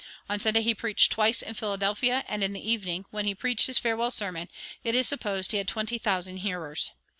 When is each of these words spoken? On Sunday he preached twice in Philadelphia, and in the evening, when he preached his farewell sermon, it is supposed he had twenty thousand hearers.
On 0.27 0.39
Sunday 0.39 0.63
he 0.63 0.73
preached 0.73 1.11
twice 1.11 1.43
in 1.43 1.53
Philadelphia, 1.53 2.25
and 2.27 2.43
in 2.43 2.53
the 2.53 2.67
evening, 2.71 3.05
when 3.11 3.25
he 3.25 3.35
preached 3.35 3.67
his 3.67 3.77
farewell 3.77 4.09
sermon, 4.09 4.47
it 4.83 4.95
is 4.95 5.07
supposed 5.07 5.51
he 5.51 5.59
had 5.59 5.67
twenty 5.67 5.99
thousand 5.99 6.37
hearers. 6.37 6.89